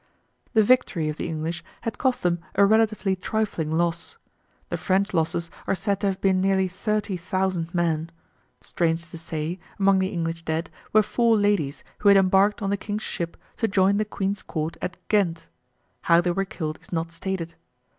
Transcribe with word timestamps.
The 0.55 0.63
victory 0.63 1.09
of 1.09 1.17
the 1.17 1.27
English 1.27 1.63
had 1.81 1.99
cost 1.99 2.23
them 2.23 2.39
a 2.55 2.65
relatively 2.65 3.15
trifling 3.15 3.69
loss. 3.71 4.17
The 4.69 4.77
French 4.77 5.13
losses 5.13 5.51
are 5.67 5.75
said 5.75 5.99
to 5.99 6.07
have 6.07 6.19
been 6.19 6.41
nearly 6.41 6.67
30,000 6.67 7.71
men. 7.71 8.09
Strange 8.63 9.11
to 9.11 9.17
say, 9.19 9.59
among 9.77 9.99
the 9.99 10.07
English 10.07 10.41
dead 10.43 10.71
were 10.91 11.03
four 11.03 11.37
ladies 11.37 11.83
who 11.99 12.09
had 12.09 12.17
embarked 12.17 12.63
on 12.63 12.71
the 12.71 12.77
King's 12.77 13.03
ship 13.03 13.37
to 13.57 13.67
join 13.67 13.97
the 13.97 14.03
Queen's 14.05 14.41
Court 14.41 14.75
at 14.81 14.97
Ghent. 15.07 15.49
How 16.05 16.19
they 16.19 16.31
were 16.31 16.45
killed 16.45 16.79
is 16.81 16.91
not 16.91 17.11
stated. 17.11 17.53